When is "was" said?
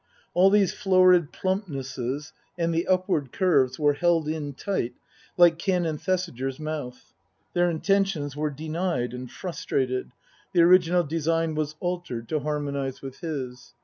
11.53-11.75